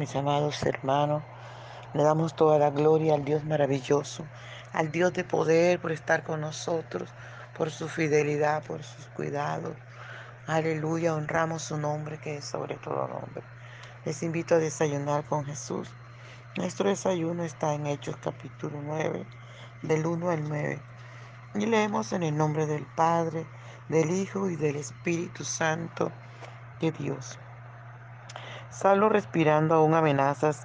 mis 0.00 0.16
amados 0.16 0.62
hermanos. 0.62 1.22
Le 1.92 2.02
damos 2.02 2.34
toda 2.34 2.58
la 2.58 2.70
gloria 2.70 3.14
al 3.14 3.22
Dios 3.22 3.44
maravilloso, 3.44 4.24
al 4.72 4.90
Dios 4.90 5.12
de 5.12 5.24
poder 5.24 5.78
por 5.78 5.92
estar 5.92 6.24
con 6.24 6.40
nosotros, 6.40 7.10
por 7.54 7.70
su 7.70 7.86
fidelidad, 7.86 8.62
por 8.62 8.82
sus 8.82 9.04
cuidados. 9.08 9.76
Aleluya, 10.46 11.14
honramos 11.14 11.64
su 11.64 11.76
nombre 11.76 12.18
que 12.18 12.38
es 12.38 12.46
sobre 12.46 12.76
todo 12.76 13.08
nombre. 13.08 13.42
Les 14.06 14.22
invito 14.22 14.54
a 14.54 14.58
desayunar 14.58 15.26
con 15.26 15.44
Jesús. 15.44 15.90
Nuestro 16.56 16.88
desayuno 16.88 17.44
está 17.44 17.74
en 17.74 17.86
Hechos 17.86 18.16
capítulo 18.22 18.80
9, 18.82 19.26
del 19.82 20.06
1 20.06 20.30
al 20.30 20.48
9. 20.48 20.80
Y 21.56 21.66
leemos 21.66 22.14
en 22.14 22.22
el 22.22 22.34
nombre 22.34 22.64
del 22.64 22.86
Padre, 22.96 23.44
del 23.90 24.10
Hijo 24.12 24.48
y 24.48 24.56
del 24.56 24.76
Espíritu 24.76 25.44
Santo 25.44 26.10
de 26.80 26.90
Dios. 26.90 27.38
Saulo 28.70 29.08
respirando 29.08 29.74
aún 29.74 29.94
amenazas 29.94 30.62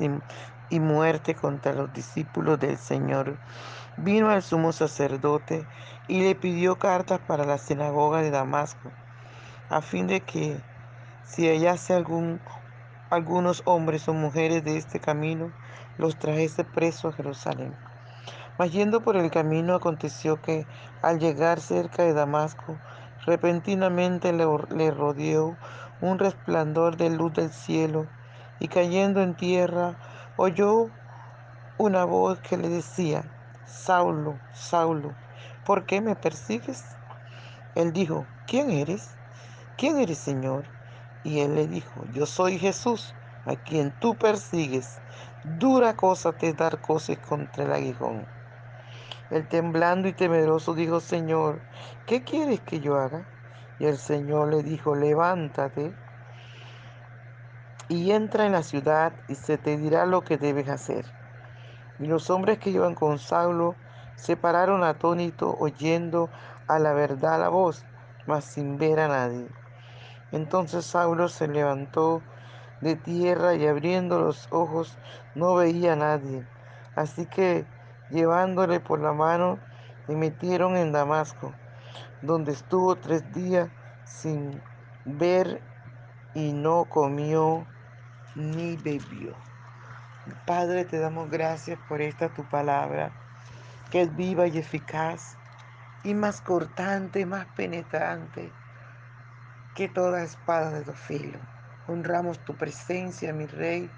y, 0.69 0.79
muerte 0.79 1.35
contra 1.35 1.73
los 1.73 1.91
discípulos 1.91 2.59
del 2.59 2.77
Señor, 2.77 3.37
vino 3.97 4.29
al 4.29 4.43
sumo 4.43 4.71
sacerdote 4.71 5.65
y 6.07 6.21
le 6.21 6.35
pidió 6.35 6.77
cartas 6.77 7.19
para 7.19 7.45
la 7.45 7.57
sinagoga 7.57 8.21
de 8.21 8.29
Damasco, 8.29 8.91
a 9.69 9.81
fin 9.81 10.05
de 10.07 10.21
que 10.21 10.57
si 11.23 11.47
hallase 11.47 11.93
algún, 11.93 12.39
algunos 13.09 13.63
hombres 13.65 14.07
o 14.07 14.13
mujeres 14.13 14.63
de 14.63 14.77
este 14.77 14.99
camino, 14.99 15.51
los 15.97 16.17
trajese 16.17 16.63
preso 16.63 17.07
a 17.07 17.13
Jerusalén. 17.13 17.73
Mas 18.59 18.71
yendo 18.71 19.01
por 19.01 19.17
el 19.17 19.31
camino 19.31 19.75
aconteció 19.75 20.41
que 20.41 20.65
al 21.01 21.19
llegar 21.19 21.59
cerca 21.59 22.03
de 22.03 22.13
Damasco, 22.13 22.77
repentinamente 23.25 24.31
le, 24.31 24.45
le 24.69 24.91
rodeó 24.91 25.57
un 26.05 26.19
resplandor 26.19 26.97
de 26.97 27.09
luz 27.09 27.33
del 27.33 27.51
cielo, 27.51 28.13
y 28.59 28.67
cayendo 28.69 29.21
en 29.21 29.35
tierra, 29.35 29.99
oyó 30.35 30.93
una 31.77 32.05
voz 32.05 32.41
que 32.41 32.57
le 32.57 32.69
decía, 32.69 33.33
Saulo, 33.65 34.41
Saulo, 34.51 35.17
¿por 35.63 35.85
qué 35.85 36.01
me 36.01 36.15
persigues? 36.15 36.97
Él 37.75 37.93
dijo, 37.93 38.31
¿quién 38.45 38.71
eres? 38.71 39.19
¿Quién 39.77 39.99
eres, 39.99 40.19
Señor? 40.19 40.73
Y 41.23 41.39
él 41.39 41.55
le 41.55 41.67
dijo, 41.67 42.05
yo 42.07 42.25
soy 42.25 42.59
Jesús, 42.59 43.17
a 43.45 43.55
quien 43.57 43.93
tú 43.93 44.17
persigues. 44.17 45.01
Dura 45.43 45.95
cosa 45.95 46.33
te 46.37 46.53
dar 46.53 46.81
cosas 46.81 47.19
contra 47.19 47.65
el 47.65 47.71
aguijón. 47.73 48.29
El 49.29 49.47
temblando 49.47 50.07
y 50.07 50.13
temeroso 50.13 50.73
dijo, 50.73 50.99
Señor, 50.99 51.67
¿qué 52.05 52.23
quieres 52.23 52.61
que 52.61 52.79
yo 52.79 52.95
haga? 52.95 53.27
Y 53.79 53.85
el 53.85 53.97
Señor 53.97 54.49
le 54.53 54.63
dijo, 54.63 54.95
levántate 54.95 55.93
y 57.87 58.11
entra 58.11 58.45
en 58.45 58.53
la 58.53 58.63
ciudad 58.63 59.13
y 59.27 59.35
se 59.35 59.57
te 59.57 59.77
dirá 59.77 60.05
lo 60.05 60.23
que 60.23 60.37
debes 60.37 60.69
hacer. 60.69 61.05
Y 61.99 62.07
los 62.07 62.29
hombres 62.29 62.59
que 62.59 62.71
iban 62.71 62.95
con 62.95 63.19
Saulo 63.19 63.75
se 64.15 64.37
pararon 64.37 64.83
atónitos 64.83 65.55
oyendo 65.59 66.29
a 66.67 66.79
la 66.79 66.93
verdad 66.93 67.39
la 67.39 67.49
voz, 67.49 67.85
mas 68.25 68.45
sin 68.45 68.77
ver 68.77 68.99
a 68.99 69.07
nadie. 69.07 69.47
Entonces 70.31 70.85
Saulo 70.85 71.27
se 71.29 71.47
levantó 71.47 72.21
de 72.81 72.95
tierra 72.95 73.55
y 73.55 73.67
abriendo 73.67 74.19
los 74.19 74.47
ojos 74.51 74.97
no 75.35 75.55
veía 75.55 75.93
a 75.93 75.97
nadie. 75.97 76.45
Así 76.95 77.25
que 77.25 77.65
llevándole 78.09 78.79
por 78.79 78.99
la 78.99 79.13
mano 79.13 79.59
le 80.07 80.15
metieron 80.15 80.75
en 80.75 80.91
Damasco 80.91 81.53
donde 82.25 82.53
estuvo 82.53 82.97
tres 82.99 83.31
días 83.31 83.71
sin 84.03 84.61
ver 85.05 85.61
y 86.33 86.53
no 86.53 86.89
comió 86.89 87.67
ni 88.35 88.77
bebió. 88.77 89.37
Padre, 90.45 90.85
te 90.85 90.99
damos 90.99 91.29
gracias 91.29 91.79
por 91.87 92.01
esta 92.01 92.33
tu 92.33 92.47
palabra, 92.49 93.13
que 93.91 94.01
es 94.01 94.15
viva 94.15 94.47
y 94.47 94.57
eficaz, 94.57 95.37
y 96.03 96.13
más 96.15 96.41
cortante, 96.41 97.25
más 97.25 97.47
penetrante 97.47 98.53
que 99.75 99.89
toda 99.89 100.23
espada 100.23 100.71
de 100.71 100.83
dos 100.83 100.99
filos. 100.99 101.41
Honramos 101.87 102.43
tu 102.43 102.57
presencia, 102.57 103.33
mi 103.33 103.45
Rey. 103.45 103.91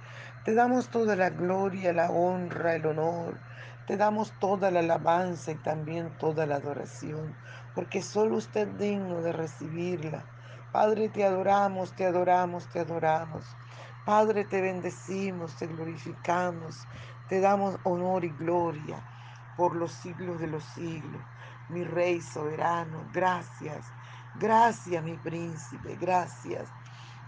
Te 0.43 0.53
damos 0.53 0.89
toda 0.89 1.15
la 1.15 1.29
gloria, 1.29 1.93
la 1.93 2.09
honra, 2.11 2.75
el 2.75 2.85
honor. 2.85 3.41
Te 3.87 3.97
damos 3.97 4.39
toda 4.39 4.71
la 4.71 4.81
alabanza 4.81 5.53
y 5.53 5.57
también 5.59 6.17
toda 6.17 6.47
la 6.47 6.57
adoración, 6.57 7.39
porque 7.73 8.03
solo 8.03 8.37
usted 8.37 8.69
es 8.69 8.77
digno 8.77 9.21
de 9.23 9.33
recibirla. 9.33 10.29
Padre, 10.71 11.09
te 11.09 11.25
adoramos, 11.25 11.95
te 11.95 12.05
adoramos, 12.05 12.69
te 12.69 12.81
adoramos. 12.81 13.57
Padre, 14.05 14.45
te 14.45 14.61
bendecimos, 14.61 15.57
te 15.57 15.67
glorificamos, 15.67 16.89
te 17.27 17.41
damos 17.41 17.79
honor 17.83 18.25
y 18.25 18.31
gloria 18.31 19.07
por 19.55 19.75
los 19.77 19.93
siglos 19.93 20.39
de 20.39 20.47
los 20.47 20.65
siglos. 20.65 21.25
Mi 21.69 21.85
Rey 21.85 22.21
soberano, 22.21 23.07
gracias, 23.11 23.95
gracias 24.33 25.03
mi 25.03 25.17
príncipe, 25.17 25.97
gracias. 25.97 26.75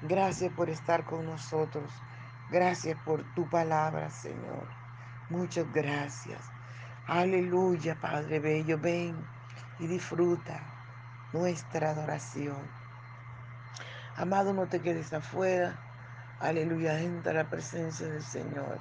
Gracias 0.02 0.54
por 0.54 0.70
estar 0.72 1.06
con 1.06 1.26
nosotros. 1.26 2.06
Gracias 2.50 2.98
por 3.02 3.26
tu 3.26 3.50
palabra, 3.50 4.12
Señor. 4.12 4.79
Muchas 5.30 5.72
gracias. 5.72 6.42
Aleluya, 7.06 7.96
Padre 8.02 8.40
Bello. 8.40 8.80
Ven 8.80 9.16
y 9.78 9.86
disfruta 9.86 10.60
nuestra 11.34 11.92
adoración. 11.92 12.58
Amado, 14.16 14.54
no 14.54 14.68
te 14.68 14.82
quedes 14.82 15.14
afuera. 15.14 15.80
Aleluya, 16.40 17.00
entra 17.00 17.32
a 17.32 17.44
la 17.44 17.50
presencia 17.50 18.08
del 18.08 18.24
Señor. 18.24 18.80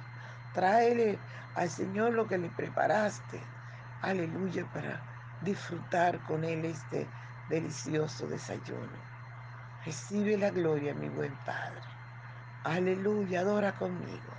Tráele 0.53 1.19
al 1.53 1.69
Señor 1.69 2.13
lo 2.13 2.27
que 2.27 2.39
le 2.39 2.49
preparaste. 2.49 3.39
Aleluya, 4.01 4.65
para 4.73 5.05
disfrutar 5.41 6.23
con 6.23 6.43
Él 6.43 6.65
este 6.65 7.07
delicioso 7.47 8.27
desayuno. 8.27 9.07
Recibe 9.85 10.35
la 10.37 10.49
gloria, 10.49 10.95
mi 10.95 11.09
buen 11.09 11.37
Padre. 11.43 11.83
Aleluya, 12.63 13.41
adora 13.41 13.77
conmigo. 13.77 14.38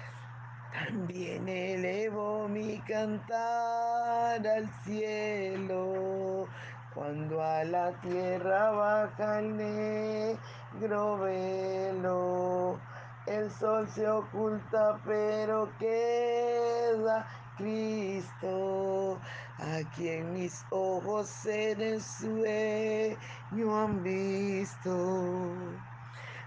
También 0.71 1.49
elevo 1.49 2.47
mi 2.47 2.79
cantar 2.81 4.47
al 4.47 4.69
cielo, 4.85 6.47
cuando 6.93 7.43
a 7.43 7.65
la 7.65 7.91
tierra 7.99 8.71
baja 8.71 9.39
el 9.39 9.57
negro 9.57 11.17
velo. 11.17 12.79
El 13.27 13.51
sol 13.51 13.87
se 13.89 14.09
oculta, 14.09 14.99
pero 15.05 15.69
queda 15.77 17.27
Cristo, 17.57 19.19
a 19.59 19.81
quien 19.95 20.33
mis 20.33 20.63
ojos 20.69 21.45
en 21.45 21.81
el 21.81 22.01
sueño 22.01 23.77
han 23.77 24.01
visto 24.03 25.90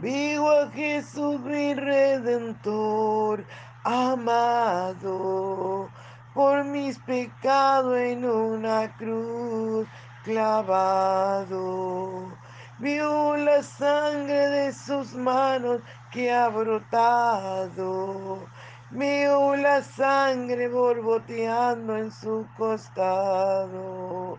Vivo 0.00 0.48
a 0.48 0.70
Jesús 0.70 1.40
mi 1.40 1.74
redentor, 1.74 3.44
amado, 3.82 5.10
por 6.32 6.62
mis 6.62 6.96
pecados 7.00 7.98
en 7.98 8.24
una 8.24 8.96
cruz 8.96 9.88
clavado. 10.22 11.58
Vio 12.78 13.36
la 13.38 13.60
sangre 13.60 14.48
de 14.48 14.72
sus 14.72 15.14
manos 15.14 15.80
que 16.12 16.30
ha 16.32 16.48
brotado. 16.48 18.38
Vio 18.92 19.56
la 19.56 19.82
sangre 19.82 20.68
borboteando 20.68 21.96
en 21.96 22.12
su 22.12 22.46
costado 22.56 24.38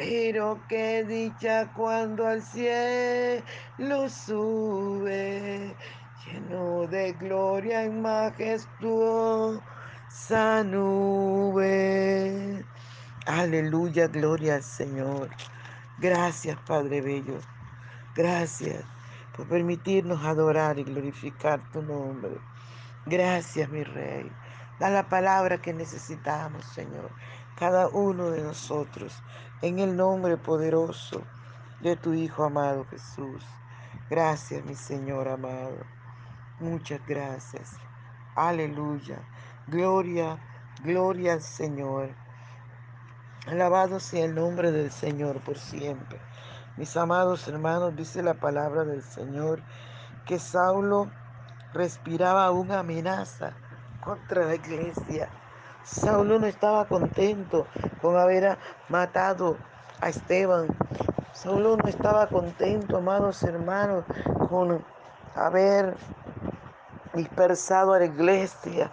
Pero 0.00 0.64
qué 0.66 1.04
dicha 1.04 1.70
cuando 1.74 2.26
al 2.26 2.40
cielo 2.40 4.08
sube, 4.08 5.76
lleno 6.24 6.86
de 6.86 7.12
gloria 7.12 7.84
y 7.84 7.90
majestuosa 7.90 9.60
nube. 10.64 12.64
Aleluya, 13.26 14.08
gloria 14.08 14.54
al 14.54 14.62
Señor. 14.62 15.28
Gracias, 15.98 16.56
Padre 16.66 17.02
Bello. 17.02 17.38
Gracias 18.14 18.82
por 19.36 19.48
permitirnos 19.48 20.24
adorar 20.24 20.78
y 20.78 20.84
glorificar 20.84 21.60
tu 21.72 21.82
nombre. 21.82 22.40
Gracias, 23.04 23.68
mi 23.68 23.84
Rey. 23.84 24.32
Da 24.78 24.88
la 24.88 25.10
palabra 25.10 25.60
que 25.60 25.74
necesitamos, 25.74 26.64
Señor. 26.64 27.14
Cada 27.54 27.88
uno 27.88 28.30
de 28.30 28.42
nosotros. 28.42 29.22
En 29.62 29.78
el 29.78 29.94
nombre 29.94 30.38
poderoso 30.38 31.22
de 31.82 31.94
tu 31.94 32.14
Hijo 32.14 32.44
amado 32.44 32.86
Jesús. 32.86 33.44
Gracias, 34.08 34.64
mi 34.64 34.74
Señor 34.74 35.28
amado. 35.28 35.76
Muchas 36.60 37.06
gracias. 37.06 37.76
Aleluya. 38.36 39.18
Gloria, 39.66 40.38
gloria 40.82 41.34
al 41.34 41.42
Señor. 41.42 42.08
Alabado 43.46 44.00
sea 44.00 44.24
el 44.24 44.34
nombre 44.34 44.72
del 44.72 44.90
Señor 44.90 45.40
por 45.40 45.58
siempre. 45.58 46.18
Mis 46.78 46.96
amados 46.96 47.46
hermanos, 47.46 47.94
dice 47.94 48.22
la 48.22 48.34
palabra 48.34 48.84
del 48.84 49.02
Señor 49.02 49.62
que 50.24 50.38
Saulo 50.38 51.10
respiraba 51.74 52.50
una 52.50 52.78
amenaza 52.78 53.52
contra 54.02 54.46
la 54.46 54.54
iglesia. 54.54 55.28
Saulo 55.84 56.38
no 56.38 56.46
estaba 56.46 56.86
contento 56.86 57.66
con 58.00 58.16
haber 58.16 58.58
matado 58.88 59.56
a 60.00 60.08
Esteban. 60.08 60.68
Saulo 61.32 61.76
no 61.76 61.88
estaba 61.88 62.26
contento, 62.28 62.98
amados 62.98 63.42
hermanos, 63.42 64.04
con 64.48 64.84
haber 65.34 65.96
dispersado 67.14 67.94
a 67.94 67.98
la 67.98 68.04
iglesia. 68.04 68.90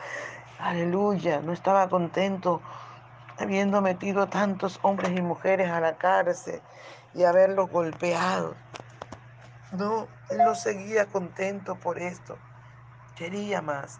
Aleluya, 0.59 1.41
no 1.41 1.53
estaba 1.53 1.87
contento 1.89 2.61
habiendo 3.37 3.81
metido 3.81 4.23
a 4.23 4.29
tantos 4.29 4.79
hombres 4.81 5.11
y 5.15 5.21
mujeres 5.21 5.69
a 5.69 5.79
la 5.79 5.97
cárcel 5.97 6.61
y 7.13 7.23
haberlos 7.23 7.69
golpeado. 7.69 8.55
No, 9.71 10.07
él 10.29 10.37
no 10.37 10.55
seguía 10.55 11.05
contento 11.05 11.75
por 11.75 11.99
esto. 11.99 12.37
Quería 13.15 13.61
más. 13.61 13.99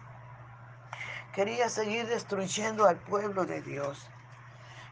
Quería 1.32 1.68
seguir 1.68 2.06
destruyendo 2.06 2.86
al 2.86 2.96
pueblo 2.96 3.44
de 3.44 3.62
Dios. 3.62 4.10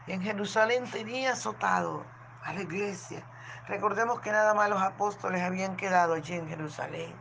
En 0.07 0.21
Jerusalén 0.21 0.89
tenía 0.89 1.33
azotado 1.33 2.05
a 2.43 2.53
la 2.53 2.61
iglesia. 2.61 3.25
Recordemos 3.67 4.21
que 4.21 4.31
nada 4.31 4.53
más 4.53 4.69
los 4.69 4.81
apóstoles 4.81 5.41
habían 5.41 5.75
quedado 5.75 6.13
allí 6.13 6.35
en 6.35 6.47
Jerusalén. 6.47 7.13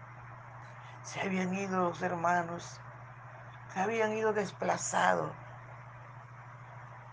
Se 1.03 1.21
habían 1.21 1.53
ido 1.55 1.89
los 1.89 2.03
hermanos. 2.03 2.81
Se 3.73 3.81
habían 3.81 4.13
ido 4.13 4.33
desplazados 4.33 5.33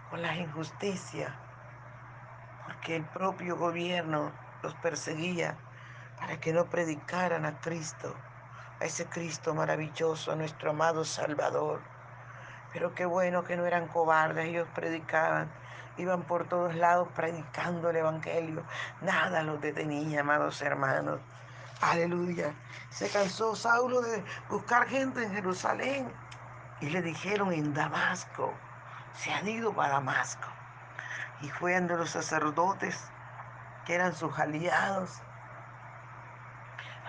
con 0.09 0.21
las 0.21 0.35
injusticias. 0.35 1.31
Porque 2.65 2.95
el 2.95 3.05
propio 3.05 3.57
gobierno 3.57 4.31
los 4.61 4.75
perseguía 4.75 5.57
para 6.19 6.39
que 6.39 6.53
no 6.53 6.69
predicaran 6.69 7.45
a 7.45 7.59
Cristo, 7.59 8.15
a 8.79 8.85
ese 8.85 9.07
Cristo 9.07 9.55
maravilloso, 9.55 10.31
a 10.31 10.35
nuestro 10.35 10.69
amado 10.69 11.03
Salvador. 11.03 11.92
Pero 12.73 12.93
qué 12.95 13.05
bueno 13.05 13.43
que 13.43 13.55
no 13.55 13.65
eran 13.65 13.87
cobardes, 13.87 14.47
ellos 14.47 14.67
predicaban, 14.73 15.49
iban 15.97 16.23
por 16.23 16.47
todos 16.47 16.75
lados 16.75 17.07
predicando 17.15 17.91
el 17.91 17.97
Evangelio. 17.97 18.63
Nada 19.01 19.43
los 19.43 19.61
detenía, 19.61 20.21
amados 20.21 20.61
hermanos. 20.61 21.19
Aleluya. 21.81 22.53
Se 22.89 23.09
cansó 23.09 23.55
Saulo 23.55 24.01
de 24.01 24.23
buscar 24.49 24.87
gente 24.87 25.23
en 25.23 25.33
Jerusalén 25.33 26.11
y 26.81 26.89
le 26.89 27.01
dijeron 27.01 27.53
en 27.53 27.73
Damasco, 27.73 28.53
se 29.13 29.31
han 29.31 29.47
ido 29.47 29.73
para 29.73 29.93
Damasco. 29.93 30.47
Y 31.41 31.49
fue 31.49 31.75
ante 31.75 31.95
los 31.95 32.09
sacerdotes 32.09 33.03
que 33.85 33.95
eran 33.95 34.15
sus 34.15 34.37
aliados 34.39 35.21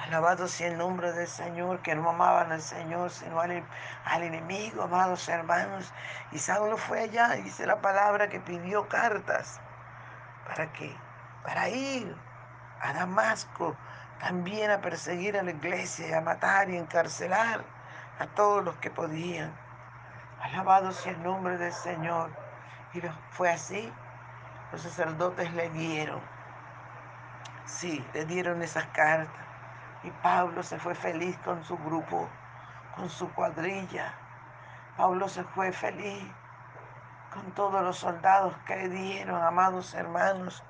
Alabado 0.02 0.48
sea 0.48 0.68
el 0.68 0.78
nombre 0.78 1.12
del 1.12 1.28
Señor, 1.28 1.80
que 1.80 1.94
no 1.94 2.10
amaban 2.10 2.52
al 2.52 2.60
Señor, 2.60 3.10
sino 3.10 3.40
al, 3.40 3.64
al, 4.04 4.22
enemigo, 4.22 4.82
amados 4.82 5.28
hermanos. 5.28 5.92
Y 6.32 6.38
Saulo 6.38 6.76
fue 6.76 7.00
allá, 7.00 7.28
dice 7.30 7.66
la 7.66 7.80
palabra, 7.80 8.28
que 8.28 8.40
pidió 8.40 8.88
cartas. 8.88 9.60
¿Para 10.46 10.72
qué? 10.72 10.94
Para 11.44 11.68
ir 11.68 12.14
a 12.80 12.92
Damasco, 12.92 13.76
también 14.20 14.70
a 14.70 14.80
perseguir 14.80 15.38
a 15.38 15.42
la 15.42 15.52
iglesia, 15.52 16.18
a 16.18 16.20
matar 16.20 16.68
y 16.68 16.76
encarcelar 16.76 17.64
a 18.18 18.26
todos 18.26 18.64
los 18.64 18.76
que 18.76 18.90
podían. 18.90 19.54
Alabado 20.40 20.92
sea 20.92 21.12
el 21.12 21.22
nombre 21.22 21.56
del 21.56 21.72
Señor. 21.72 22.30
Y 22.92 23.00
fue 23.30 23.50
así. 23.50 23.92
Los 24.72 24.82
sacerdotes 24.82 25.52
le 25.54 25.70
dieron. 25.70 26.20
Sí, 27.64 28.04
le 28.12 28.24
dieron 28.26 28.62
esas 28.62 28.84
cartas. 28.86 29.43
Y 30.04 30.10
Pablo 30.22 30.62
se 30.62 30.78
fue 30.78 30.94
feliz 30.94 31.36
con 31.38 31.64
su 31.64 31.76
grupo, 31.78 32.28
con 32.94 33.08
su 33.08 33.32
cuadrilla. 33.32 34.14
Pablo 34.96 35.28
se 35.28 35.42
fue 35.44 35.72
feliz 35.72 36.22
con 37.32 37.50
todos 37.52 37.82
los 37.82 37.98
soldados 37.98 38.54
que 38.66 38.88
dieron, 38.88 39.42
amados 39.42 39.94
hermanos, 39.94 40.62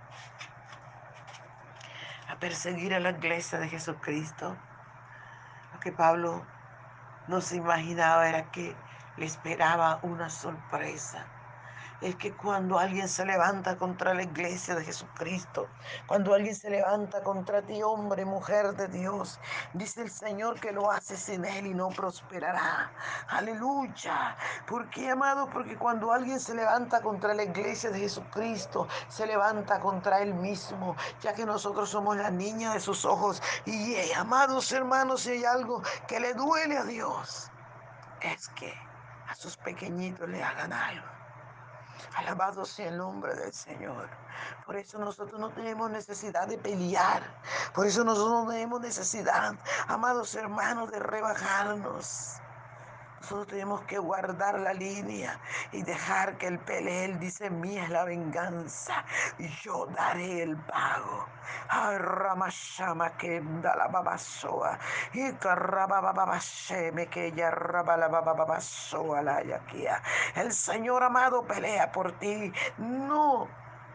a 2.28 2.36
perseguir 2.36 2.94
a 2.94 3.00
la 3.00 3.10
iglesia 3.10 3.58
de 3.58 3.68
Jesucristo. 3.68 4.56
Lo 5.72 5.80
que 5.80 5.92
Pablo 5.92 6.46
no 7.26 7.40
se 7.40 7.56
imaginaba 7.56 8.28
era 8.28 8.50
que 8.50 8.74
le 9.16 9.26
esperaba 9.26 9.98
una 10.02 10.30
sorpresa. 10.30 11.26
Es 12.04 12.16
que 12.16 12.36
cuando 12.36 12.78
alguien 12.78 13.08
se 13.08 13.24
levanta 13.24 13.78
contra 13.78 14.12
la 14.12 14.22
iglesia 14.22 14.74
de 14.74 14.84
Jesucristo, 14.84 15.68
cuando 16.06 16.34
alguien 16.34 16.54
se 16.54 16.68
levanta 16.68 17.22
contra 17.22 17.62
ti, 17.62 17.82
hombre, 17.82 18.26
mujer 18.26 18.74
de 18.74 18.88
Dios, 18.88 19.40
dice 19.72 20.02
el 20.02 20.10
Señor 20.10 20.60
que 20.60 20.70
lo 20.70 20.90
hace 20.90 21.16
sin 21.16 21.46
él 21.46 21.66
y 21.66 21.72
no 21.72 21.88
prosperará. 21.88 22.92
Aleluya. 23.28 24.36
¿Por 24.66 24.90
qué, 24.90 25.10
amado? 25.10 25.48
Porque 25.48 25.78
cuando 25.78 26.12
alguien 26.12 26.40
se 26.40 26.54
levanta 26.54 27.00
contra 27.00 27.32
la 27.32 27.44
iglesia 27.44 27.90
de 27.90 28.00
Jesucristo, 28.00 28.86
se 29.08 29.26
levanta 29.26 29.80
contra 29.80 30.20
él 30.20 30.34
mismo, 30.34 30.96
ya 31.22 31.32
que 31.32 31.46
nosotros 31.46 31.88
somos 31.88 32.18
la 32.18 32.30
niña 32.30 32.74
de 32.74 32.80
sus 32.80 33.06
ojos. 33.06 33.42
Y, 33.64 33.94
eh, 33.94 34.14
amados 34.14 34.70
hermanos, 34.72 35.22
si 35.22 35.30
hay 35.30 35.44
algo 35.46 35.82
que 36.06 36.20
le 36.20 36.34
duele 36.34 36.76
a 36.76 36.84
Dios, 36.84 37.50
es 38.20 38.48
que 38.48 38.74
a 39.26 39.34
sus 39.34 39.56
pequeñitos 39.56 40.28
le 40.28 40.44
hagan 40.44 40.70
algo. 40.70 41.13
Alabado 42.16 42.64
sea 42.64 42.88
el 42.88 42.98
nombre 42.98 43.34
del 43.34 43.52
Señor. 43.52 44.08
Por 44.66 44.76
eso 44.76 44.98
nosotros 44.98 45.40
no 45.40 45.50
tenemos 45.50 45.90
necesidad 45.90 46.46
de 46.46 46.58
pelear. 46.58 47.22
Por 47.74 47.86
eso 47.86 48.04
nosotros 48.04 48.44
no 48.44 48.50
tenemos 48.50 48.80
necesidad, 48.80 49.54
amados 49.88 50.34
hermanos, 50.34 50.90
de 50.90 50.98
rebajarnos. 50.98 52.40
Nosotros 53.24 53.46
tenemos 53.46 53.80
que 53.86 53.96
guardar 53.96 54.60
la 54.60 54.74
línea 54.74 55.40
y 55.72 55.82
dejar 55.82 56.36
que 56.36 56.46
el 56.46 56.58
pelel 56.58 57.18
dice, 57.18 57.48
mía 57.48 57.84
es 57.84 57.88
la 57.88 58.04
venganza 58.04 59.02
y 59.38 59.48
yo 59.62 59.86
daré 59.86 60.42
el 60.42 60.58
pago. 60.58 61.24
Ramashama 61.70 63.16
que 63.16 63.40
da 63.62 63.76
la 63.76 63.88
babasoa 63.88 64.78
y 65.14 65.32
me 66.92 67.06
que 67.06 67.32
ya 67.32 67.50
la 67.50 68.08
babasoa 68.08 69.22
la 69.22 69.42
yaquia. 69.42 70.02
El 70.34 70.52
Señor 70.52 71.02
amado 71.02 71.46
pelea 71.46 71.90
por 71.92 72.12
ti. 72.18 72.52
No 72.76 73.48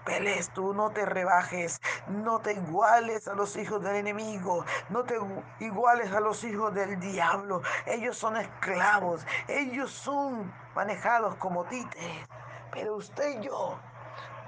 pelees 0.10 0.50
tú, 0.50 0.74
no 0.74 0.90
te 0.90 1.06
rebajes, 1.06 1.80
no 2.08 2.40
te 2.40 2.54
iguales 2.54 3.28
a 3.28 3.36
los 3.36 3.56
hijos 3.58 3.84
del 3.84 3.98
enemigo, 3.98 4.66
no 4.90 5.04
te 5.04 5.20
iguales 5.60 6.12
a 6.12 6.20
los 6.20 6.44
hijos 6.44 6.74
del 6.74 7.00
diablo. 7.00 7.62
Ellos 7.86 8.18
son 8.18 8.36
esclavos, 8.38 9.24
ellos 9.48 9.92
son 9.92 10.52
manejados 10.74 11.36
como 11.36 11.64
títeres, 11.66 12.28
pero 12.72 12.96
usted 12.96 13.40
y 13.40 13.46
yo 13.46 13.80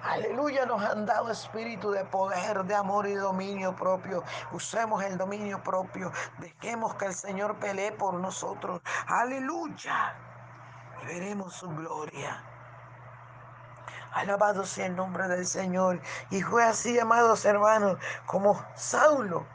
Aleluya, 0.03 0.65
nos 0.65 0.83
han 0.83 1.05
dado 1.05 1.29
espíritu 1.29 1.91
de 1.91 2.03
poder, 2.05 2.63
de 2.63 2.73
amor 2.73 3.05
y 3.05 3.13
dominio 3.13 3.75
propio. 3.75 4.23
Usemos 4.51 5.03
el 5.03 5.15
dominio 5.15 5.61
propio. 5.61 6.11
Dejemos 6.39 6.95
que 6.95 7.05
el 7.05 7.13
Señor 7.13 7.59
pelee 7.59 7.91
por 7.91 8.15
nosotros. 8.15 8.81
Aleluya. 9.05 10.15
Y 11.03 11.05
veremos 11.05 11.53
su 11.53 11.69
gloria. 11.69 12.50
Alabado 14.13 14.65
sea 14.65 14.87
el 14.87 14.95
nombre 14.95 15.27
del 15.27 15.45
Señor. 15.45 16.01
Y 16.29 16.41
fue 16.41 16.63
así, 16.63 16.99
amados 16.99 17.45
hermanos, 17.45 17.97
como 18.25 18.63
Saulo 18.75 19.45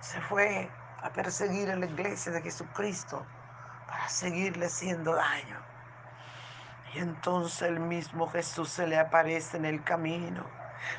se 0.00 0.20
fue 0.22 0.70
a 1.02 1.10
perseguir 1.10 1.70
a 1.70 1.76
la 1.76 1.86
iglesia 1.86 2.32
de 2.32 2.42
Jesucristo 2.42 3.24
para 3.86 4.08
seguirle 4.08 4.66
haciendo 4.66 5.14
daño. 5.14 5.58
Y 6.94 6.98
entonces 6.98 7.62
el 7.62 7.80
mismo 7.80 8.28
Jesús 8.28 8.70
se 8.70 8.86
le 8.86 8.98
aparece 8.98 9.56
en 9.56 9.64
el 9.64 9.82
camino 9.84 10.44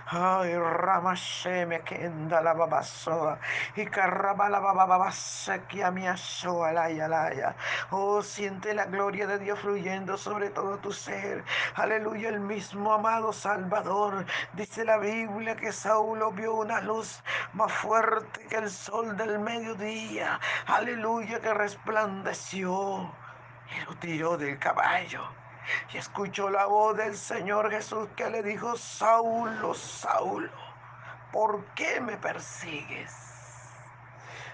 Ay, 0.07 0.55
Ramasheme 0.55 1.81
que 1.81 2.11
la 2.29 2.53
babasoa. 2.53 3.39
Y 3.75 3.85
carraba 3.85 4.50
la 4.50 4.59
bababase 4.59 5.63
que 5.67 5.83
a 5.83 5.91
mi 5.91 6.07
asoa 6.07 6.71
la 6.71 6.89
yalaya. 6.89 7.55
Oh, 7.89 8.21
siente 8.21 8.73
la 8.73 8.85
gloria 8.85 9.27
de 9.27 9.39
Dios 9.39 9.59
fluyendo 9.59 10.17
sobre 10.17 10.50
todo 10.50 10.77
tu 10.77 10.91
ser. 10.91 11.43
Aleluya, 11.75 12.29
el 12.29 12.39
mismo 12.39 12.93
amado 12.93 13.33
Salvador. 13.33 14.25
Dice 14.53 14.85
la 14.85 14.97
Biblia 14.97 15.55
que 15.55 15.71
Saulo 15.71 16.31
vio 16.31 16.55
una 16.55 16.81
luz 16.81 17.23
más 17.53 17.71
fuerte 17.71 18.45
que 18.47 18.57
el 18.57 18.69
sol 18.69 19.15
del 19.17 19.39
mediodía. 19.39 20.39
Aleluya, 20.67 21.39
que 21.39 21.53
resplandeció. 21.53 23.11
Y 23.75 23.85
lo 23.85 23.95
tiró 23.95 24.38
del 24.38 24.59
caballo 24.59 25.40
y 25.94 25.98
escuchó 25.98 26.50
la 26.50 26.65
voz 26.65 26.98
del 26.98 27.15
Señor 27.15 27.70
Jesús 27.72 28.08
que 28.15 28.30
le 28.30 28.44
dijo, 28.44 28.75
Saulo, 28.75 29.74
Saulo, 29.74 30.51
¿por 31.32 31.63
qué 31.75 32.00
me 32.01 32.18
persigues? 32.18 33.13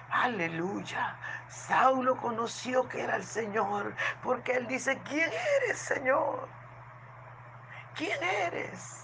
Aleluya. 0.10 1.18
Saulo 1.50 2.18
conoció 2.18 2.88
que 2.88 3.02
era 3.02 3.18
el 3.18 3.24
Señor, 3.24 3.96
porque 4.24 4.54
él 4.54 4.68
dice, 4.68 5.00
¿quién 5.04 5.30
eres, 5.64 5.78
Señor? 5.78 6.48
¿Quién 7.96 8.22
eres? 8.24 9.04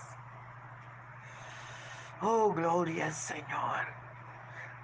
Oh, 2.22 2.54
gloria 2.54 3.08
al 3.08 3.14
Señor. 3.14 3.86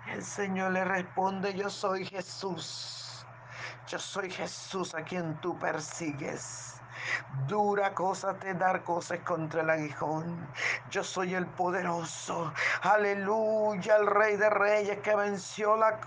El 0.08 0.24
Señor 0.24 0.72
le 0.72 0.84
responde, 0.84 1.54
yo 1.54 1.70
soy 1.70 2.06
Jesús. 2.06 3.26
Yo 3.88 3.98
soy 3.98 4.30
Jesús 4.30 4.94
a 4.94 5.04
quien 5.04 5.40
tú 5.40 5.58
persigues. 5.58 6.79
Dura 7.48 7.96
cosa 7.96 8.36
te 8.36 8.54
dar 8.54 8.84
cosas 8.84 9.20
contra 9.22 9.62
el 9.62 9.70
aguijón. 9.72 10.48
Yo 10.92 11.04
soy 11.04 11.34
el 11.34 11.48
poderoso. 11.48 12.54
Aleluya, 12.84 13.96
el 13.96 14.06
rey 14.06 14.38
de 14.38 14.52
reyes 14.52 15.00
que 15.00 15.16
venció 15.16 15.76
la, 15.76 16.00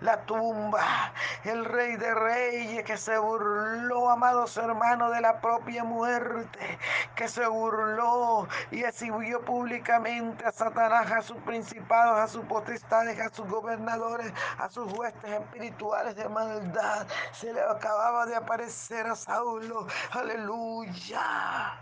la 0.00 0.22
tumba. 0.22 1.12
El 1.44 1.66
rey 1.66 1.96
de 1.96 2.14
reyes 2.14 2.84
que 2.84 2.96
se 2.96 3.18
burló, 3.18 4.08
amados 4.08 4.56
hermanos, 4.56 5.12
de 5.12 5.20
la 5.20 5.38
propia 5.40 5.84
muerte. 5.84 6.78
Que 7.14 7.28
se 7.28 7.46
burló 7.46 8.48
y 8.70 8.82
exhibió 8.82 9.44
públicamente 9.44 10.46
a 10.46 10.52
Satanás, 10.52 11.10
a 11.12 11.20
sus 11.20 11.36
principados, 11.38 12.18
a 12.18 12.26
sus 12.26 12.44
potestades, 12.46 13.20
a 13.20 13.28
sus 13.28 13.46
gobernadores, 13.48 14.32
a 14.58 14.70
sus 14.70 14.90
huestes 14.94 15.30
espirituales 15.30 16.16
de 16.16 16.26
maldad. 16.30 17.06
Se 17.32 17.52
le 17.52 17.60
acababa 17.60 18.24
de 18.24 18.34
aparecer 18.34 19.06
a 19.06 19.14
Saulo. 19.14 19.86
Aleluya 20.12 20.45
Aleluya. 20.46 21.74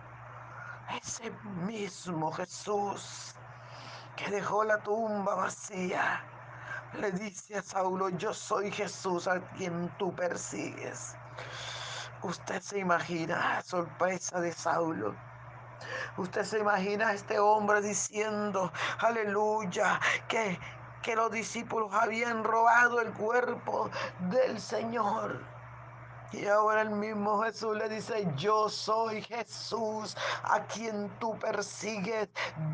Ese 0.98 1.30
mismo 1.66 2.32
Jesús 2.32 3.34
que 4.16 4.30
dejó 4.30 4.64
la 4.64 4.82
tumba 4.82 5.34
vacía, 5.34 6.24
le 6.98 7.12
dice 7.12 7.58
a 7.58 7.62
Saulo, 7.62 8.08
yo 8.08 8.32
soy 8.32 8.70
Jesús 8.70 9.28
a 9.28 9.40
quien 9.50 9.90
tú 9.98 10.14
persigues. 10.14 11.14
Usted 12.22 12.62
se 12.62 12.78
imagina 12.78 13.60
sorpresa 13.60 14.40
de 14.40 14.52
Saulo. 14.52 15.14
Usted 16.16 16.44
se 16.44 16.60
imagina 16.60 17.08
a 17.08 17.12
este 17.12 17.38
hombre 17.38 17.82
diciendo, 17.82 18.72
aleluya, 18.98 20.00
que, 20.26 20.58
que 21.02 21.14
los 21.14 21.30
discípulos 21.30 21.92
habían 21.92 22.42
robado 22.42 23.02
el 23.02 23.12
cuerpo 23.12 23.90
del 24.20 24.58
Señor. 24.58 25.53
Y 26.36 26.48
ahora 26.48 26.82
el 26.82 26.90
mismo 26.90 27.42
Jesús 27.44 27.76
le 27.76 27.88
dice, 27.88 28.26
yo 28.36 28.68
soy 28.68 29.22
Jesús 29.22 30.16
a 30.42 30.60
quien 30.66 31.08
tú 31.20 31.38
persigues. 31.38 32.28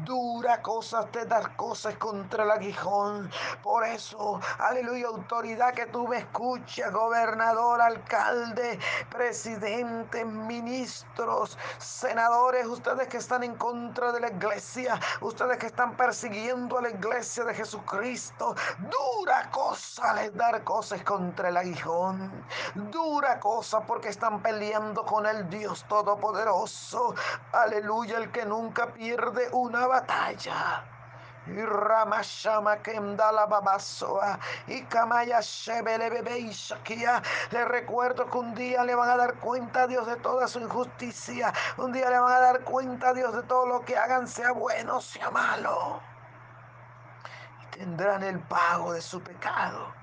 Dura 0.05 0.63
cosas 0.63 1.11
te 1.13 1.27
das 1.27 1.47
cosas 1.51 1.95
contra 1.97 2.45
el 2.45 2.51
aguijón. 2.53 3.31
Por 3.63 3.85
eso, 3.85 4.41
aleluya, 4.59 5.09
autoridad 5.09 5.75
que 5.75 5.87
tú 5.87 6.09
me 6.09 6.19
escuches, 6.19 6.91
gobernador, 6.91 7.83
alcalde, 7.83 8.79
presidente, 9.11 10.25
ministros, 10.25 11.59
senadores, 11.79 12.67
ustedes 12.67 13.09
que 13.09 13.19
están 13.19 13.43
en 13.43 13.57
contra 13.57 14.11
de 14.13 14.21
la 14.21 14.29
iglesia, 14.29 14.99
ustedes 15.21 15.59
que 15.59 15.67
están 15.67 15.97
persiguiendo 15.97 16.79
a 16.79 16.83
la 16.83 16.91
iglesia 16.91 17.45
de 17.45 17.55
Jesucristo. 17.55 18.55
Dura 18.79 19.51
cosa 19.51 20.15
les 20.15 20.35
dar 20.35 20.65
cosas 20.65 21.03
contra 21.03 21.51
el 21.51 21.57
aguijón. 21.59 22.47
Dura 22.75 23.39
cosa 23.39 23.50
porque 23.87 24.09
están 24.09 24.41
peleando 24.43 25.05
con 25.05 25.27
el 25.27 25.49
Dios 25.51 25.85
Todopoderoso. 25.89 27.15
Aleluya, 27.53 28.19
el 28.19 28.31
que 28.31 28.47
nunca 28.47 28.93
pierde 28.93 29.49
una 29.53 29.87
batalla. 29.87 30.85
Y 31.47 31.61
Ramashama 31.61 32.79
la 33.33 33.47
Babasoa 33.47 34.39
y 34.69 34.83
Kamaya 34.85 35.41
Shebele 35.41 36.11
Bebe 36.11 36.39
y 36.39 36.51
Shakia. 36.51 37.23
Le 37.51 37.65
recuerdo 37.65 38.31
que 38.31 38.39
un 38.39 38.55
día 38.55 38.85
le 38.85 38.95
van 38.95 39.11
a 39.11 39.17
dar 39.17 39.35
cuenta 39.35 39.83
a 39.83 39.87
Dios 39.89 40.07
de 40.07 40.17
toda 40.17 40.47
su 40.47 40.61
injusticia. 40.61 41.53
Un 41.77 41.93
día 41.93 42.09
le 42.09 42.21
van 42.21 42.33
a 42.33 42.41
dar 42.41 42.61
cuenta 42.61 43.09
a 43.09 43.15
Dios 43.15 43.35
de 43.35 43.43
todo 43.43 43.67
lo 43.67 43.85
que 43.85 43.97
hagan, 43.97 44.29
sea 44.29 44.53
bueno, 44.53 45.01
sea 45.01 45.31
malo. 45.31 46.01
Y 47.63 47.79
tendrán 47.79 48.23
el 48.23 48.39
pago 48.39 48.93
de 48.93 49.01
su 49.03 49.21
pecado 49.21 50.00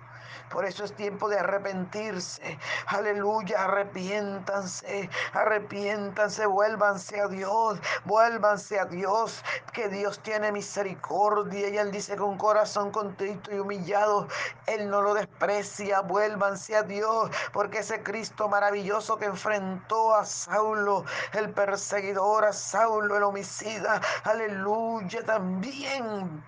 Por 0.51 0.65
eso 0.65 0.85
es 0.85 0.93
tiempo 0.95 1.27
de 1.29 1.39
arrepentirse. 1.39 2.57
Aleluya, 2.87 3.65
arrepiéntanse, 3.65 5.09
arrepiéntanse, 5.33 6.45
vuélvanse 6.45 7.19
a 7.19 7.27
Dios, 7.27 7.79
vuélvanse 8.05 8.79
a 8.79 8.85
Dios, 8.85 9.43
que 9.73 9.89
Dios 9.89 10.19
tiene 10.19 10.51
misericordia. 10.51 11.69
Y 11.69 11.77
Él 11.77 11.91
dice 11.91 12.15
con 12.15 12.37
corazón 12.37 12.91
contrito 12.91 13.53
y 13.53 13.59
humillado, 13.59 14.27
Él 14.67 14.89
no 14.89 15.01
lo 15.01 15.13
desprecia, 15.13 16.01
vuélvanse 16.01 16.75
a 16.75 16.83
Dios, 16.83 17.29
porque 17.51 17.79
ese 17.79 18.01
Cristo 18.01 18.47
maravilloso 18.47 19.17
que 19.17 19.25
enfrentó 19.25 20.15
a 20.15 20.25
Saulo, 20.25 21.03
el 21.33 21.53
perseguidor, 21.53 22.45
a 22.45 22.53
Saulo, 22.53 23.17
el 23.17 23.23
homicida, 23.23 24.01
aleluya, 24.23 25.25
también 25.25 26.43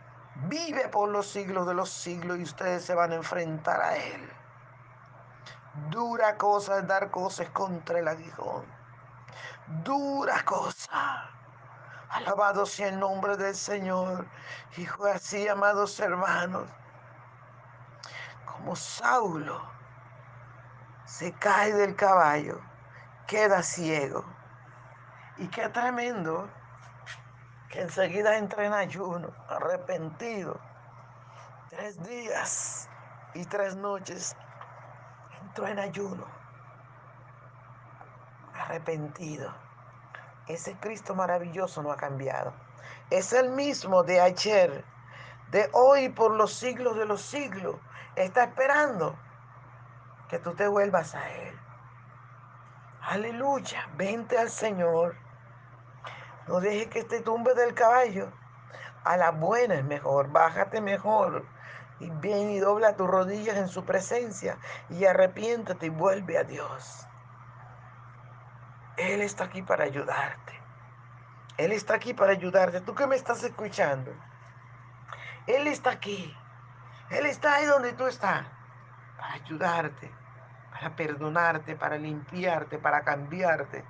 vive 0.47 0.87
por 0.89 1.09
los 1.09 1.27
siglos 1.27 1.67
de 1.67 1.73
los 1.73 1.89
siglos 1.89 2.39
y 2.39 2.43
ustedes 2.43 2.85
se 2.85 2.95
van 2.95 3.11
a 3.11 3.15
enfrentar 3.15 3.81
a 3.81 3.95
Él. 3.97 4.29
Dura 5.89 6.37
cosa 6.37 6.79
es 6.79 6.87
dar 6.87 7.09
cosas 7.11 7.49
contra 7.49 7.99
el 7.99 8.07
aguijón. 8.07 8.65
Dura 9.83 10.43
cosa. 10.45 11.29
Alabado 12.09 12.65
sea 12.65 12.89
el 12.89 12.99
nombre 12.99 13.37
del 13.37 13.55
Señor. 13.55 14.25
Fue 14.97 15.11
así, 15.11 15.47
amados 15.47 15.99
hermanos, 15.99 16.67
como 18.45 18.75
Saulo 18.75 19.61
se 21.05 21.31
cae 21.33 21.73
del 21.73 21.95
caballo, 21.95 22.59
queda 23.27 23.63
ciego. 23.63 24.25
Y 25.37 25.47
qué 25.47 25.69
tremendo 25.69 26.49
que 27.69 27.81
enseguida 27.81 28.37
entra 28.37 28.65
en 28.65 28.73
ayuno, 28.73 29.31
arrepentido. 29.47 30.59
Tres 31.69 32.01
días 32.03 32.89
y 33.35 33.45
tres 33.45 33.75
noches 33.75 34.35
entró 35.41 35.67
en 35.67 35.79
ayuno, 35.79 36.25
arrepentido. 38.55 39.53
Ese 40.47 40.75
Cristo 40.79 41.13
maravilloso 41.13 41.83
no 41.83 41.91
ha 41.91 41.97
cambiado. 41.97 42.53
Es 43.11 43.33
el 43.33 43.49
mismo 43.49 44.03
de 44.03 44.19
ayer, 44.19 44.83
de 45.51 45.69
hoy 45.73 46.09
por 46.09 46.31
los 46.31 46.53
siglos 46.53 46.97
de 46.97 47.05
los 47.05 47.21
siglos. 47.21 47.75
Está 48.15 48.45
esperando 48.45 49.15
que 50.27 50.39
tú 50.39 50.55
te 50.55 50.67
vuelvas 50.67 51.13
a 51.13 51.29
Él. 51.29 51.59
Aleluya, 53.01 53.87
vente 53.95 54.37
al 54.39 54.49
Señor. 54.49 55.15
No 56.49 56.59
dejes 56.59 56.87
que 56.87 57.03
te 57.03 57.21
tumbe 57.21 57.53
del 57.53 57.75
caballo. 57.75 58.31
A 59.03 59.17
la 59.17 59.29
buena 59.29 59.75
es 59.75 59.83
mejor, 59.83 60.31
bájate 60.31 60.81
mejor. 60.81 61.45
Y 61.99 62.09
ven 62.09 62.49
y 62.49 62.57
dobla 62.57 62.95
tus 62.95 63.07
rodillas 63.07 63.55
en 63.55 63.67
su 63.67 63.85
presencia 63.85 64.57
y 64.89 65.05
arrepiéntate 65.05 65.85
y 65.85 65.89
vuelve 65.89 66.39
a 66.39 66.43
Dios. 66.43 67.05
Él 68.97 69.21
está 69.21 69.43
aquí 69.43 69.61
para 69.61 69.83
ayudarte. 69.83 70.59
Él 71.57 71.71
está 71.71 71.93
aquí 71.93 72.15
para 72.15 72.31
ayudarte. 72.31 72.81
Tú 72.81 72.95
que 72.95 73.05
me 73.05 73.15
estás 73.15 73.43
escuchando. 73.43 74.11
Él 75.45 75.67
está 75.67 75.91
aquí. 75.91 76.35
Él 77.11 77.27
está 77.27 77.53
ahí 77.57 77.65
donde 77.65 77.93
tú 77.93 78.07
estás. 78.07 78.43
Para 79.19 79.33
ayudarte. 79.33 80.11
Para 80.71 80.95
perdonarte. 80.95 81.75
Para 81.75 81.99
limpiarte. 81.99 82.79
Para 82.79 83.03
cambiarte. 83.03 83.85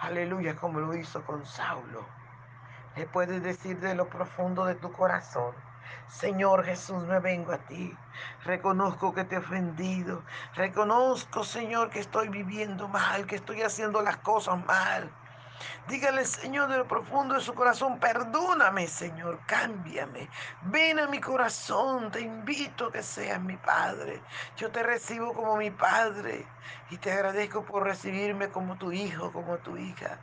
Aleluya, 0.00 0.54
como 0.54 0.78
lo 0.78 0.94
hizo 0.94 1.24
con 1.24 1.44
Saulo. 1.44 2.06
Le 2.94 3.06
puedes 3.06 3.42
decir 3.42 3.80
de 3.80 3.96
lo 3.96 4.08
profundo 4.08 4.64
de 4.64 4.76
tu 4.76 4.92
corazón. 4.92 5.54
Señor 6.06 6.64
Jesús, 6.64 7.02
me 7.04 7.18
vengo 7.18 7.52
a 7.52 7.58
ti. 7.58 7.96
Reconozco 8.44 9.12
que 9.12 9.24
te 9.24 9.34
he 9.34 9.38
ofendido. 9.38 10.22
Reconozco, 10.54 11.42
Señor, 11.42 11.90
que 11.90 11.98
estoy 11.98 12.28
viviendo 12.28 12.86
mal, 12.88 13.26
que 13.26 13.36
estoy 13.36 13.62
haciendo 13.62 14.00
las 14.00 14.18
cosas 14.18 14.64
mal. 14.66 15.10
Dígale, 15.88 16.24
Señor, 16.24 16.68
de 16.68 16.78
lo 16.78 16.86
profundo 16.86 17.34
de 17.34 17.40
su 17.40 17.54
corazón, 17.54 17.98
perdóname, 17.98 18.86
Señor, 18.86 19.40
cámbiame. 19.46 20.28
Ven 20.62 20.98
a 20.98 21.06
mi 21.06 21.20
corazón, 21.20 22.10
te 22.10 22.20
invito 22.20 22.86
a 22.86 22.92
que 22.92 23.02
seas 23.02 23.40
mi 23.40 23.56
Padre. 23.56 24.22
Yo 24.56 24.70
te 24.70 24.82
recibo 24.82 25.32
como 25.34 25.56
mi 25.56 25.70
Padre 25.70 26.46
y 26.90 26.98
te 26.98 27.12
agradezco 27.12 27.64
por 27.64 27.84
recibirme 27.84 28.50
como 28.50 28.76
tu 28.76 28.92
hijo, 28.92 29.32
como 29.32 29.58
tu 29.58 29.76
hija. 29.76 30.20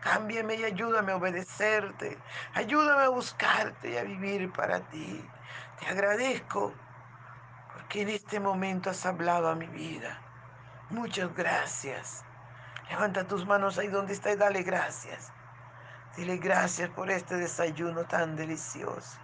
Cámbiame 0.00 0.56
y 0.56 0.64
ayúdame 0.64 1.12
a 1.12 1.16
obedecerte. 1.16 2.18
Ayúdame 2.54 3.04
a 3.04 3.08
buscarte 3.08 3.90
y 3.90 3.96
a 3.96 4.02
vivir 4.02 4.52
para 4.52 4.80
ti. 4.88 5.24
Te 5.78 5.86
agradezco 5.86 6.74
porque 7.72 8.02
en 8.02 8.08
este 8.08 8.40
momento 8.40 8.90
has 8.90 9.06
hablado 9.06 9.48
a 9.48 9.54
mi 9.54 9.66
vida. 9.68 10.20
Muchas 10.90 11.34
gracias. 11.34 12.24
Levanta 12.90 13.26
tus 13.26 13.46
manos 13.46 13.78
ahí 13.78 13.88
donde 13.88 14.12
está 14.12 14.32
y 14.32 14.36
dale 14.36 14.62
gracias. 14.62 15.32
Dile 16.16 16.36
gracias 16.36 16.90
por 16.90 17.10
este 17.10 17.36
desayuno 17.36 18.04
tan 18.04 18.36
delicioso. 18.36 19.18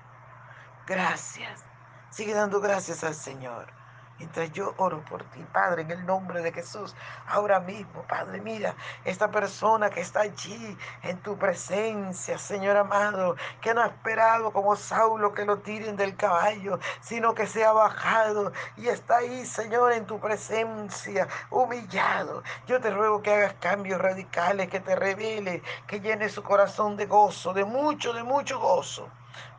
Gracias. 0.86 1.64
Sigue 2.10 2.32
dando 2.34 2.60
gracias 2.60 3.04
al 3.04 3.14
Señor. 3.14 3.72
Mientras 4.18 4.50
yo 4.50 4.74
oro 4.78 5.00
por 5.04 5.22
ti, 5.30 5.44
Padre, 5.52 5.82
en 5.82 5.92
el 5.92 6.04
nombre 6.04 6.42
de 6.42 6.52
Jesús, 6.52 6.94
ahora 7.28 7.60
mismo, 7.60 8.02
Padre, 8.08 8.40
mira, 8.40 8.74
esta 9.04 9.30
persona 9.30 9.90
que 9.90 10.00
está 10.00 10.22
allí 10.22 10.76
en 11.02 11.18
tu 11.18 11.38
presencia, 11.38 12.36
Señor 12.36 12.76
amado, 12.76 13.36
que 13.60 13.72
no 13.72 13.80
ha 13.80 13.86
esperado 13.86 14.52
como 14.52 14.74
Saulo 14.74 15.32
que 15.32 15.44
lo 15.44 15.58
tiren 15.58 15.96
del 15.96 16.16
caballo, 16.16 16.80
sino 17.00 17.32
que 17.32 17.46
se 17.46 17.64
ha 17.64 17.72
bajado 17.72 18.52
y 18.76 18.88
está 18.88 19.18
ahí, 19.18 19.46
Señor, 19.46 19.92
en 19.92 20.04
tu 20.04 20.18
presencia, 20.18 21.28
humillado. 21.50 22.42
Yo 22.66 22.80
te 22.80 22.90
ruego 22.90 23.22
que 23.22 23.32
hagas 23.32 23.54
cambios 23.60 24.00
radicales, 24.00 24.68
que 24.68 24.80
te 24.80 24.96
revele, 24.96 25.62
que 25.86 26.00
llene 26.00 26.28
su 26.28 26.42
corazón 26.42 26.96
de 26.96 27.06
gozo, 27.06 27.54
de 27.54 27.64
mucho, 27.64 28.12
de 28.12 28.24
mucho 28.24 28.58
gozo, 28.58 29.08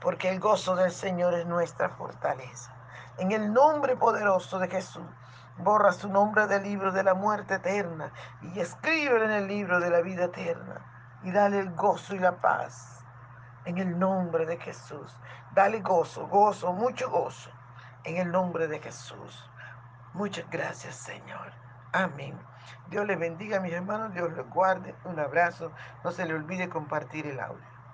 porque 0.02 0.30
el 0.30 0.42
gozo 0.42 0.76
del 0.76 0.92
Señor 0.92 1.34
es 1.34 1.46
nuestra 1.46 1.90
fortaleza. 1.90 2.79
En 3.20 3.34
el 3.34 3.52
nombre 3.52 3.98
poderoso 3.98 4.60
de 4.60 4.70
Jesús, 4.70 5.04
borra 5.58 5.92
su 5.92 6.08
nombre 6.08 6.48
del 6.48 6.64
libro 6.64 6.94
de 6.94 7.04
la 7.04 7.14
muerte 7.14 7.56
eterna 7.56 8.14
y 8.42 8.62
escribe 8.62 9.26
en 9.26 9.32
el 9.32 9.46
libro 9.46 9.82
de 9.82 9.90
la 9.90 10.00
vida 10.00 10.26
eterna. 10.26 11.20
Y 11.24 11.32
dale 11.32 11.60
el 11.60 11.72
gozo 11.76 12.16
y 12.16 12.20
la 12.20 12.40
paz. 12.40 13.04
En 13.66 13.78
el 13.78 14.00
nombre 14.00 14.46
de 14.46 14.56
Jesús. 14.56 15.20
Dale 15.54 15.82
gozo, 15.82 16.28
gozo, 16.28 16.72
mucho 16.72 17.10
gozo. 17.10 17.52
En 18.06 18.16
el 18.16 18.32
nombre 18.32 18.70
de 18.70 18.80
Jesús. 18.80 19.52
Muchas 20.14 20.50
gracias, 20.50 20.96
Señor. 20.96 21.52
Amén. 21.92 22.40
Dios 22.88 23.06
le 23.06 23.18
bendiga, 23.18 23.60
mis 23.60 23.74
hermanos. 23.74 24.14
Dios 24.14 24.32
les 24.32 24.50
guarde. 24.50 24.96
Un 25.04 25.20
abrazo. 25.20 25.74
No 26.06 26.12
se 26.12 26.26
le 26.26 26.36
olvide 26.36 26.70
compartir 26.70 27.28
el 27.28 27.42
audio. 27.42 27.79